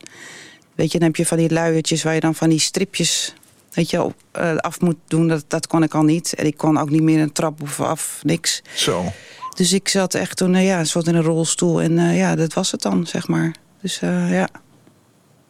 [0.74, 3.34] Weet je, dan heb je van die luiertjes waar je dan van die stripjes
[3.72, 4.14] weet je, op,
[4.56, 5.28] af moet doen.
[5.28, 6.34] Dat, dat kon ik al niet.
[6.34, 8.62] En ik kon ook niet meer een trap of af, niks.
[8.74, 9.12] Zo.
[9.54, 11.82] Dus ik zat echt toen, ja, een soort in een rolstoel.
[11.82, 13.54] En ja, dat was het dan, zeg maar.
[13.80, 13.98] Dus
[14.30, 14.48] ja.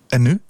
[0.09, 0.41] En nu?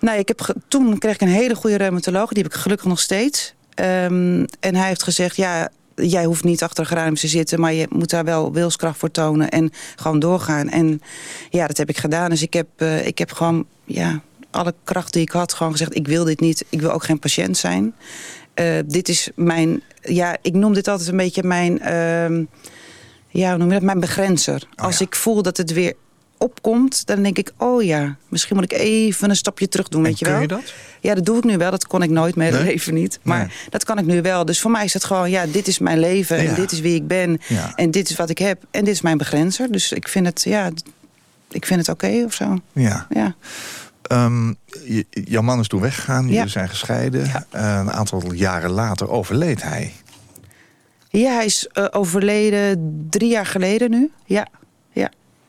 [0.00, 2.32] Nou, ik heb toen kreeg ik een hele goede reumatoloog.
[2.32, 3.54] Die heb ik gelukkig nog steeds.
[3.76, 7.60] Ehm, en hij heeft gezegd, ja, jij hoeft niet achter een geranium te zitten...
[7.60, 10.68] maar je moet daar wel wilskracht voor tonen en gewoon doorgaan.
[10.68, 11.02] En
[11.50, 12.30] ja, dat heb ik gedaan.
[12.30, 15.94] Dus ik heb, eh, ik heb gewoon ja, alle kracht die ik had gewoon gezegd...
[15.96, 17.94] ik wil dit niet, ik wil ook geen patiënt zijn.
[18.54, 21.80] Eh, dit is mijn, ja, ik noem dit altijd een beetje mijn...
[21.80, 22.44] ehm,
[23.28, 23.82] ja, hoe noem je dat?
[23.82, 24.68] Mijn begrenzer.
[24.74, 25.06] Als Oh ja.
[25.06, 25.94] ik voel dat het weer
[26.38, 27.52] opkomt, dan denk ik...
[27.56, 30.42] oh ja, misschien moet ik even een stapje terug doen, En weet je kun wel.
[30.42, 30.72] je dat?
[31.00, 31.70] Ja, dat doe ik nu wel.
[31.70, 32.62] Dat kon ik nooit mijn Nee?
[32.62, 33.18] leven niet.
[33.22, 33.56] Maar Nee.
[33.70, 34.44] dat kan ik nu wel.
[34.44, 36.42] Dus voor mij is het gewoon, ja, dit is mijn leven.
[36.42, 36.48] Ja.
[36.48, 37.40] En dit is wie ik ben.
[37.48, 37.72] Ja.
[37.74, 38.62] En dit is wat ik heb.
[38.70, 39.72] En dit is mijn begrenzer.
[39.72, 40.70] Dus ik vind het, ja,
[41.50, 42.58] ik vind het oké of zo.
[42.72, 43.06] Ja.
[43.10, 43.34] Ja.
[44.84, 46.46] Je- jouw man is toen weggegaan, jullie Ja.
[46.46, 47.24] zijn gescheiden.
[47.24, 47.46] Ja.
[47.50, 49.92] Eh, een aantal jaren later overleed hij.
[51.08, 54.10] Ja, hij is eh, overleden drie jaar geleden nu.
[54.24, 54.46] Ja.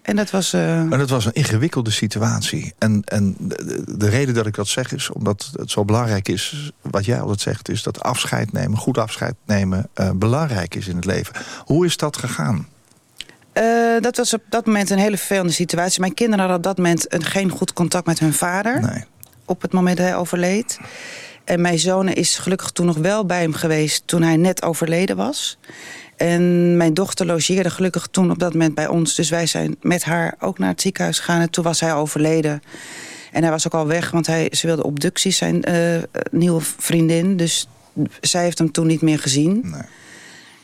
[0.07, 0.53] En dat was...
[0.53, 2.73] eh, En dat was een ingewikkelde situatie.
[2.77, 6.71] En, en de, de reden dat ik dat zeg is omdat het zo belangrijk is...
[6.81, 9.89] wat jij altijd zegt, is dat afscheid nemen, goed afscheid nemen...
[9.93, 11.35] eh, belangrijk is in het leven.
[11.65, 12.67] Hoe is dat gegaan?
[13.53, 13.63] Eh,
[13.99, 15.99] dat was op dat moment een hele vervelende situatie.
[15.99, 18.81] Mijn kinderen hadden op dat moment een, geen goed contact met hun vader.
[18.81, 19.03] Nee.
[19.45, 20.79] Op het moment dat hij overleed.
[21.47, 25.15] En mijn zoon is gelukkig toen nog wel bij hem geweest toen hij net overleden
[25.15, 25.57] was.
[26.15, 29.15] En mijn dochter logeerde gelukkig toen op dat moment bij ons.
[29.15, 31.41] Dus wij zijn met haar ook naar het ziekenhuis gegaan.
[31.41, 32.61] En toen was hij overleden.
[33.31, 37.37] En hij was ook al weg, want hij, ze wilde obductie, zijn eh, nieuwe vriendin.
[37.37, 37.67] Dus
[38.21, 39.61] zij heeft hem toen niet meer gezien.
[39.63, 39.81] Nee.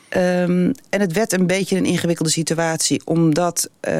[0.09, 3.01] Ehm, en het werd een beetje een ingewikkelde situatie.
[3.05, 3.93] Omdat eh,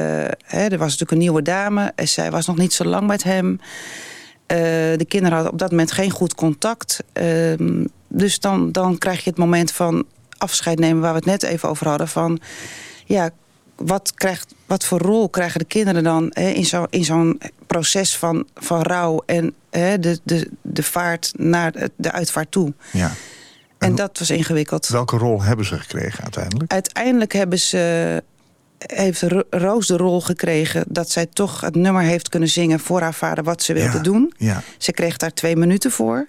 [0.44, 1.92] hè, er was natuurlijk een nieuwe dame.
[1.94, 3.60] En zij was nog niet zo lang met hem.
[4.46, 4.56] Eh,
[4.96, 7.02] de kinderen hadden op dat moment geen goed contact.
[7.12, 10.04] Ehm, dus dan, dan krijg je het moment van
[10.38, 11.02] afscheid nemen...
[11.02, 12.08] waar we het net even over hadden.
[12.08, 12.40] Van,
[13.04, 13.30] ja,
[13.76, 18.16] wat, krijgt, wat voor rol krijgen de kinderen dan hè, in zo'n in zo'n proces
[18.16, 19.22] van, van rouw...
[19.26, 22.72] en hè, de, de, de vaart naar de- de uitvaart toe?
[22.92, 23.12] Ja.
[23.78, 24.88] En dat was ingewikkeld.
[24.88, 26.72] Welke rol hebben ze gekregen uiteindelijk?
[26.72, 28.22] Uiteindelijk hebben ze,
[28.86, 30.84] heeft Ro- Roos de rol gekregen...
[30.88, 33.44] dat zij toch het nummer heeft kunnen zingen voor haar vader...
[33.44, 34.32] wat ze wilde Ja, doen.
[34.36, 36.24] Ja, Ze kreeg daar twee minuten voor.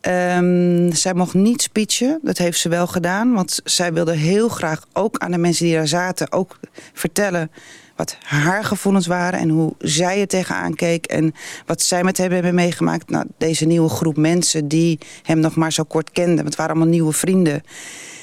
[0.00, 3.32] Ehm, zij mocht niet speechen, dat heeft ze wel gedaan.
[3.32, 6.32] Want zij wilde heel graag ook aan de mensen die daar zaten...
[6.32, 6.58] ook
[6.92, 7.50] vertellen
[7.96, 9.38] wat haar gevoelens waren...
[9.40, 11.06] en hoe zij er tegenaan keek...
[11.06, 11.34] en
[11.66, 13.10] wat zij met hem hebben meegemaakt.
[13.10, 16.36] Nou, deze nieuwe groep mensen die hem nog maar zo kort kenden...
[16.36, 17.62] want het waren allemaal nieuwe vrienden...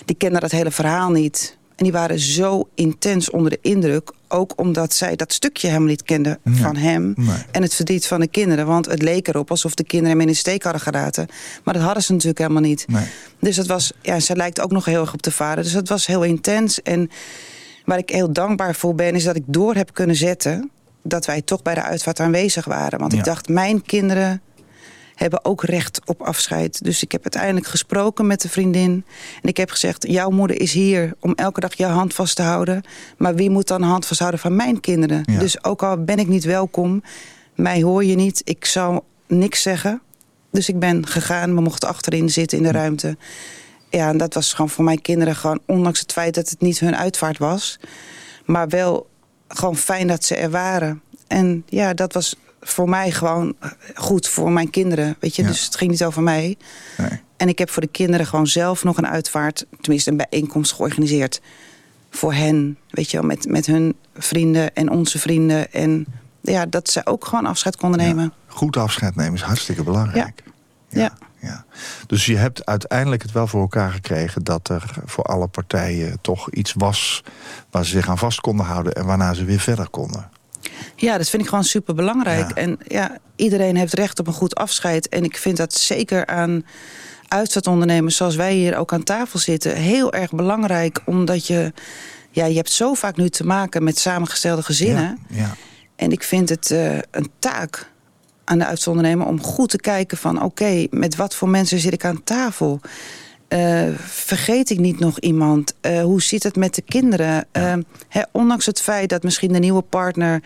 [0.06, 1.57] die kenden dat hele verhaal niet...
[1.78, 4.12] En die waren zo intens onder de indruk.
[4.28, 6.62] Ook omdat zij dat stukje helemaal niet kenden Nee.
[6.62, 7.14] van hem.
[7.18, 7.36] Nee.
[7.52, 8.66] En het verdriet van de kinderen.
[8.66, 11.28] Want het leek erop alsof de kinderen hem in de steek hadden gelaten.
[11.64, 12.86] Maar dat hadden ze natuurlijk helemaal niet.
[12.88, 13.06] Nee.
[13.40, 15.64] Dus dat was, ja, ze lijkt ook nog heel erg op de vader.
[15.64, 16.82] Dus dat was heel intens.
[16.82, 17.10] En
[17.86, 20.72] waar ik heel dankbaar voor ben, is dat ik door heb kunnen zetten.
[21.04, 23.00] dat wij toch bij de uitvaart aanwezig waren.
[23.00, 23.18] Want Ja.
[23.18, 24.42] ik dacht, mijn kinderen
[25.18, 26.84] hebben ook recht op afscheid.
[26.84, 29.06] Dus ik heb uiteindelijk gesproken met de vriendin.
[29.42, 32.42] En ik heb gezegd, jouw moeder is hier om elke dag jouw hand vast te
[32.42, 32.84] houden.
[33.18, 35.24] Maar wie moet dan hand vasthouden van mijn kinderen?
[35.26, 35.40] Ja.
[35.40, 37.04] Dus ook al ben ik niet welkom,
[37.56, 38.42] mij hoor je niet.
[38.44, 40.02] Ik zou niks zeggen.
[40.52, 43.18] Dus ik ben gegaan, we mochten achterin zitten in de ruimte.
[43.90, 45.60] Ja, en dat was gewoon voor mijn kinderen gewoon...
[45.66, 47.80] ondanks het feit dat het niet hun uitvaart was...
[48.46, 49.10] maar wel
[49.48, 51.02] gewoon fijn dat ze er waren.
[51.28, 52.36] En ja, dat was
[52.68, 53.56] voor mij gewoon
[53.96, 55.16] goed voor mijn kinderen.
[55.20, 55.48] Weet je, Ja.
[55.48, 56.58] dus het ging niet over mij.
[56.98, 57.22] Nee.
[57.38, 59.66] En ik heb voor de kinderen gewoon zelf nog een uitvaart...
[59.82, 61.42] tenminste een bijeenkomst georganiseerd
[62.10, 62.78] voor hen.
[62.90, 65.74] Weet je wel, met, met hun vrienden en onze vrienden.
[65.74, 66.06] En
[66.42, 68.24] ja, dat ze ook gewoon afscheid konden nemen.
[68.24, 68.54] Ja.
[68.54, 70.44] Goed afscheid nemen is hartstikke belangrijk.
[70.90, 71.18] Ja.
[71.40, 71.66] ja.
[72.08, 74.44] Dus je hebt uiteindelijk het wel voor elkaar gekregen...
[74.44, 77.24] dat er voor alle partijen toch iets was...
[77.72, 78.94] waar ze zich aan vast konden houden...
[78.94, 80.30] en waarna ze weer verder konden.
[80.96, 82.50] Ja, dat vind ik gewoon super belangrijk.
[82.50, 82.56] Ja.
[82.56, 85.10] En ja, iedereen heeft recht op een goed afscheid.
[85.10, 86.66] En ik vind dat zeker aan
[87.28, 89.76] uitvaartondernemers zoals wij hier ook aan tafel zitten...
[89.76, 91.74] heel erg belangrijk, omdat je...
[92.32, 95.20] Ja, je hebt zo vaak nu te maken met samengestelde gezinnen.
[95.30, 95.56] Ja, ja.
[95.96, 97.90] En ik vind het eh, een taak
[98.44, 100.44] aan de uitzondernemer om goed te kijken van...
[100.44, 102.82] oké, met wat voor mensen zit ik aan tafel?
[103.48, 105.74] Eh, vergeet ik niet nog iemand?
[105.82, 107.46] Eh, hoe zit het met de kinderen?
[107.52, 107.74] Eh,
[108.32, 110.42] ondanks het feit dat misschien de nieuwe partner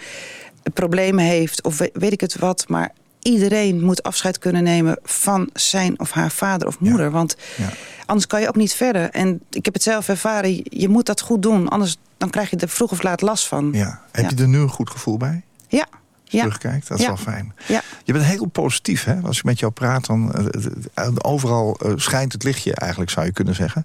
[0.74, 1.64] problemen heeft...
[1.64, 4.98] of we- weet ik het wat, maar iedereen moet afscheid kunnen nemen...
[5.04, 7.12] van zijn of haar vader of moeder.
[7.12, 7.70] Want Ja.
[8.06, 9.10] anders kan je ook niet verder.
[9.10, 11.68] En ik heb het zelf ervaren, je- moet dat goed doen.
[11.70, 13.70] Anders dan krijg je er vroeg of laat last van.
[13.74, 14.02] ja.
[14.12, 14.32] Heb Ja.
[14.36, 15.42] je er nu een goed gevoel bij?
[15.68, 15.86] Ja,
[16.32, 16.42] ja.
[16.42, 16.88] terugkijkt?
[16.88, 17.54] Dat is wel fijn.
[17.68, 17.82] Ja.
[18.04, 19.22] Je bent heel positief, hè?
[19.22, 23.26] Als ik met jou praat, dan eh, eh, overal eh, schijnt het lichtje eigenlijk, zou
[23.26, 23.84] je kunnen zeggen.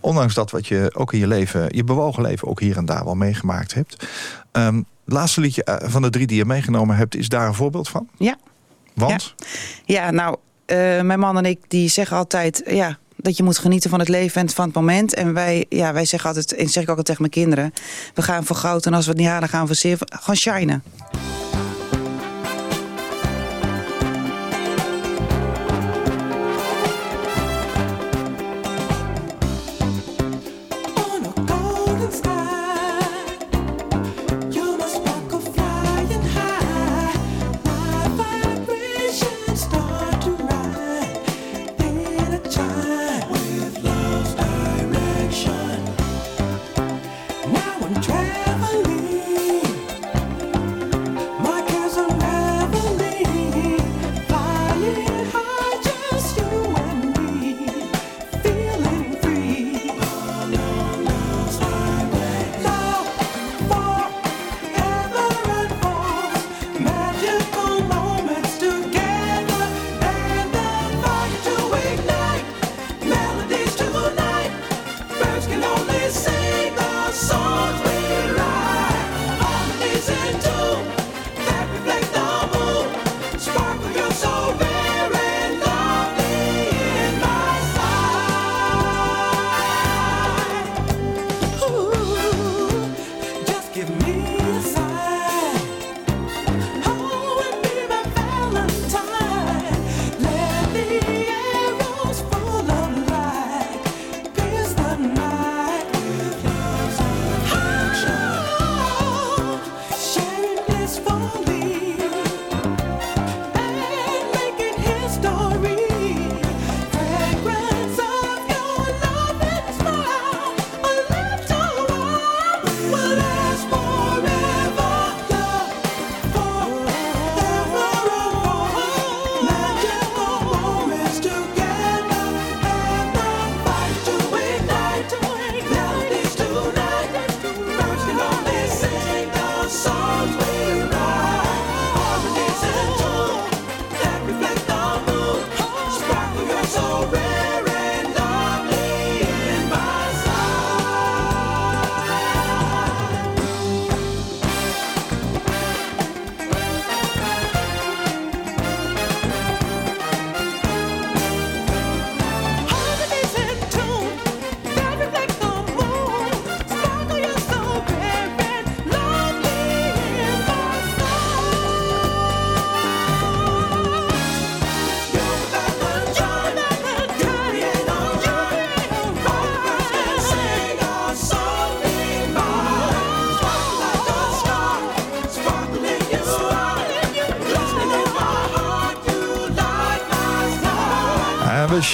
[0.00, 3.04] Ondanks dat wat je ook in je leven, je bewogen leven, ook hier en daar
[3.04, 4.06] wel meegemaakt hebt.
[4.52, 7.88] Ehm, het laatste liedje van de drie die je meegenomen hebt, is daar een voorbeeld
[7.88, 8.08] van?
[8.18, 8.36] Ja.
[8.94, 9.34] Want?
[9.84, 10.36] Ja, nou,
[11.02, 12.62] mijn man en ik die zeggen altijd...
[12.66, 15.14] Ja, dat je moet genieten van het leven en van het moment.
[15.14, 17.72] En wij, ja, wij zeggen altijd, en zeg ik ook altijd tegen mijn kinderen...
[18.14, 20.06] we gaan voor goud en als we het niet halen gaan we voor zilver.
[20.10, 20.82] Gewoon shinen.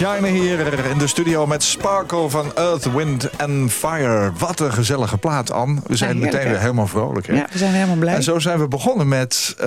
[0.01, 0.57] Shinen hier
[1.01, 4.33] de studio met Sparkle van Earth, Wind and Fire.
[4.39, 5.81] Wat een gezellige plaat, Anne.
[5.87, 7.27] We zijn Ja, meteen weer helemaal vrolijk.
[7.27, 7.35] Hè?
[7.35, 8.15] Ja, we zijn helemaal blij.
[8.15, 9.67] En zo zijn we begonnen met eh,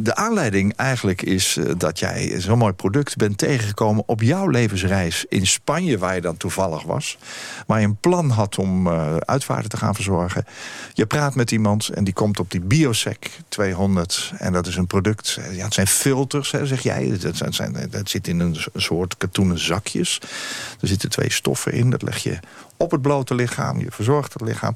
[0.00, 5.24] de aanleiding eigenlijk is eh, dat jij zo'n mooi product bent tegengekomen op jouw levensreis
[5.28, 7.18] in Spanje, waar je dan toevallig was.
[7.66, 10.44] Waar je een plan had om eh uitvaarten te gaan verzorgen.
[10.92, 14.32] Je praat met iemand en die komt op die Biosec 200.
[14.38, 17.18] En dat is een product, ja, het zijn filters, hè, zeg jij.
[17.20, 20.20] Dat, zijn- dat zit in een soort katoenen zakjes.
[20.82, 22.38] Er zitten twee stoffen in, dat leg je
[22.76, 23.80] op het blote lichaam.
[23.80, 24.72] Je verzorgt het lichaam.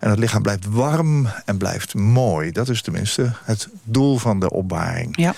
[0.00, 2.52] En het lichaam blijft warm en blijft mooi.
[2.52, 5.16] Dat is tenminste het doel van de opbaring.
[5.16, 5.34] Ja.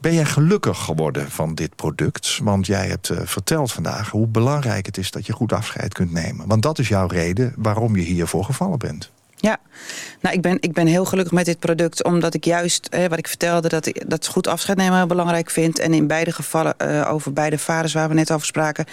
[0.00, 2.38] Ben jij gelukkig geworden van dit product?
[2.42, 6.12] Want jij hebt eh, verteld vandaag hoe belangrijk het is dat je goed afscheid kunt
[6.12, 6.46] nemen.
[6.46, 9.10] Want dat is jouw reden waarom je hiervoor gevallen bent.
[9.36, 9.58] Ja,
[10.20, 12.04] nou, ik ben, ik ben heel gelukkig met dit product.
[12.04, 15.50] Omdat ik juist, eh, wat ik vertelde, dat ik dat goed afscheid nemen heel belangrijk
[15.50, 15.78] vind.
[15.78, 18.86] En in beide gevallen, eh, over beide vaders waar we net over spraken...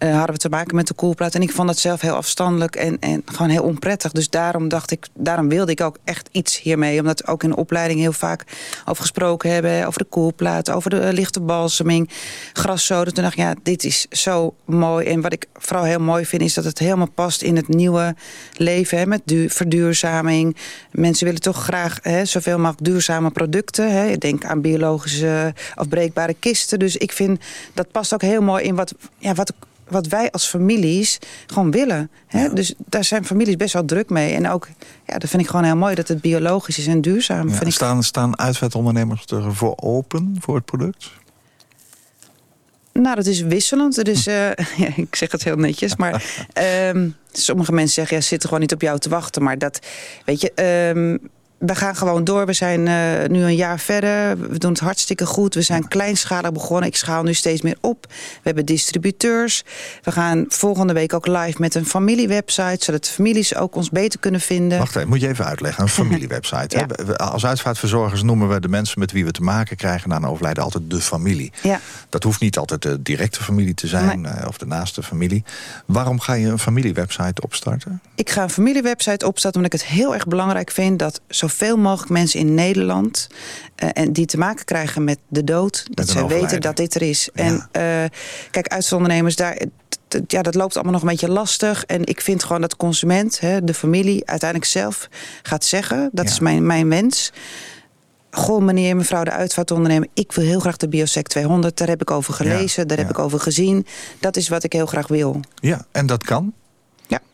[0.00, 1.34] eh, hadden we te maken met de koelplaat.
[1.34, 4.12] En ik vond dat zelf heel afstandelijk en, en gewoon heel onprettig.
[4.12, 7.00] Dus daarom dacht ik, daarom wilde ik ook echt iets hiermee.
[7.00, 8.44] Omdat we ook in de opleiding heel vaak
[8.84, 9.86] over gesproken hebben.
[9.86, 12.10] Over de koelplaat, over de lichte balseming,
[12.52, 13.14] graszoden.
[13.14, 15.06] Toen dacht ik, ja, dit is zo mooi.
[15.06, 18.14] En wat ik vooral heel mooi vind, is dat het helemaal past in het nieuwe
[18.56, 18.98] leven.
[18.98, 20.56] Hè, met du- verduurzaming.
[20.92, 23.92] Mensen willen toch graag hè, zoveel mogelijk duurzame producten.
[23.92, 24.16] Hè.
[24.16, 26.78] Denk aan biologische afbreekbare kisten.
[26.78, 27.40] Dus ik vind,
[27.74, 29.52] dat past ook heel mooi in wat, ja, wat
[29.90, 32.10] wat wij als families gewoon willen.
[32.26, 32.52] Hè?
[32.52, 34.34] Dus daar zijn families best wel druk mee.
[34.34, 34.68] En ook,
[35.06, 37.48] ja, dat vind ik gewoon heel mooi dat het biologisch is en duurzaam.
[37.48, 37.72] Ja, vind ik.
[37.72, 41.10] staan, staan uitvaartondernemers ervoor open voor het product?
[42.92, 44.04] Nou, dat is wisselend.
[44.04, 44.54] Dus, ja,
[44.96, 45.96] ik zeg het heel netjes.
[45.96, 49.42] Maar ehm, sommige mensen zeggen, ja, ze zitten gewoon niet op jou te wachten.
[49.42, 49.78] Maar dat,
[50.24, 51.16] weet je, ehm,
[51.60, 52.46] we gaan gewoon door.
[52.46, 54.38] We zijn eh, nu een jaar verder.
[54.50, 55.54] We doen het hartstikke goed.
[55.54, 56.88] We zijn kleinschalig begonnen.
[56.88, 58.06] Ik schaal nu steeds meer op.
[58.08, 59.64] We hebben distributeurs.
[60.02, 62.84] We gaan volgende week ook live met een familiewebsite.
[62.84, 64.78] Zodat families ook ons beter kunnen vinden.
[64.78, 65.82] Wacht even, moet je even uitleggen.
[65.82, 66.76] Een familiewebsite.
[66.78, 66.80] hè?
[66.80, 67.04] Ja.
[67.04, 70.26] We- Als uitvaartverzorgers noemen we de mensen met wie we te maken krijgen na een
[70.26, 71.52] overlijden altijd de familie.
[71.62, 71.80] Ja.
[72.08, 74.32] Dat hoeft niet altijd de directe familie te zijn Nee.
[74.32, 75.44] eh, of de naaste familie.
[75.86, 78.00] Waarom ga je een familiewebsite opstarten?
[78.14, 81.20] Ik ga een familiewebsite opstarten omdat ik het heel erg belangrijk vind dat
[81.50, 83.26] zoveel mogelijk mensen in Nederland
[83.74, 87.02] eh, en die te maken krijgen met de dood, dat zij weten dat dit er
[87.02, 87.28] is.
[87.34, 87.42] Ja.
[87.42, 88.18] En eh,
[88.50, 89.58] kijk, uitzondernemers daar.
[90.26, 91.84] Ja, dat loopt allemaal nog een beetje lastig.
[91.84, 95.08] En ik vind gewoon dat de consument, hè, de familie, uiteindelijk zelf
[95.42, 96.08] gaat zeggen.
[96.12, 96.30] Dat Ja.
[96.30, 97.32] is mijn, mijn wens.
[98.30, 101.76] Goh, meneer, mevrouw de uitvaartondernemer, ik wil heel graag de Biosec 200.
[101.78, 103.86] Daar heb ik over gelezen, daar heb ik over gezien.
[104.20, 105.40] Dat is wat ik heel graag wil.
[105.54, 106.52] Ja, en dat kan.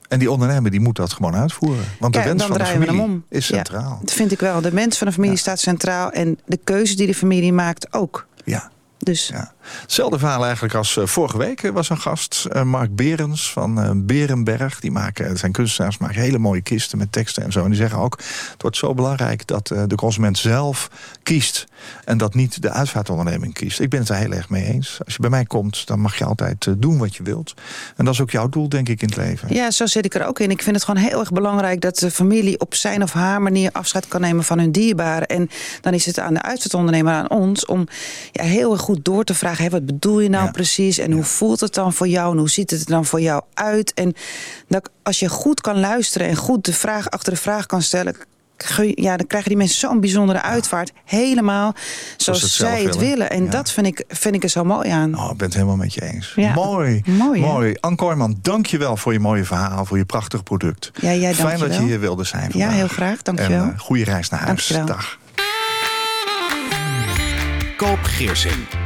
[0.08, 1.84] En die ondernemer die moet dat gewoon uitvoeren.
[1.98, 3.54] Want de Ja, wens van de familie is Ja.
[3.56, 3.98] centraal.
[4.00, 4.60] Dat vind ik wel.
[4.60, 5.40] De mens van de familie Ja.
[5.40, 6.10] staat centraal.
[6.10, 8.26] En de keuze die de familie maakt ook.
[8.44, 8.70] Ja.
[8.98, 9.52] Dus Ja.
[9.82, 12.44] Hetzelfde verhaal eigenlijk als eh, vorige week eh, was een gast.
[12.44, 14.80] eh, Mark Berens van Berenberg.
[14.80, 17.62] Die maken, zijn kunstenaars, maken hele mooie kisten met teksten en zo.
[17.62, 18.18] En die zeggen ook,
[18.52, 20.90] het wordt zo belangrijk dat de consument zelf
[21.22, 21.66] kiest.
[22.04, 23.80] En dat niet de uitvaartonderneming kiest.
[23.80, 24.98] Ik ben het er heel erg mee eens.
[25.04, 27.54] Als je bij mij komt, dan mag je altijd doen wat je wilt.
[27.96, 29.54] En dat is ook jouw doel, denk ik, in het leven.
[29.54, 30.50] ja, zo zit ik er ook in.
[30.50, 33.70] Ik vind het gewoon heel erg belangrijk dat de familie op zijn of haar manier
[33.72, 35.26] afscheid kan nemen van hun dierbaren.
[35.28, 35.50] En
[35.80, 37.86] dan is het aan de uitvaartondernemer, aan ons, om
[38.32, 39.55] ja, heel erg goed door te vragen.
[39.56, 40.50] Hé, wat bedoel je nou Ja.
[40.50, 40.98] precies?
[40.98, 42.32] En hoe voelt het dan voor jou?
[42.32, 43.94] En hoe ziet het er dan voor jou uit?
[43.94, 44.14] En
[44.68, 48.16] dat, als je goed kan luisteren en goed de vraag achter de vraag kan stellen.
[48.94, 50.92] Ja, dan krijgen die mensen zo'n bijzondere uitvaart.
[51.04, 51.74] Helemaal
[52.16, 53.08] zoals, het zij het willen.
[53.10, 53.30] willen.
[53.30, 53.50] En Ja.
[53.50, 55.18] dat vind ik, vind ik er zo mooi aan.
[55.18, 56.32] Oh, ik ben het helemaal met je eens.
[56.36, 56.54] Ja.
[56.54, 57.02] Mooi.
[57.06, 57.46] Mooi, hè?
[57.46, 57.74] Mooi.
[57.80, 59.84] Anne Kooijman, dank je wel voor je mooie verhaal.
[59.84, 60.90] Voor je prachtig product.
[61.00, 62.72] Ja, jij, Fijn dank je dat je hier wilde zijn Ja, vandaag.
[62.72, 63.22] heel graag.
[63.22, 63.62] Dank je wel.
[63.62, 64.66] En eh, goede reis naar huis.
[64.66, 64.96] Dank je wel.
[64.96, 65.18] Dag.
[67.76, 68.85] Koop Geersing.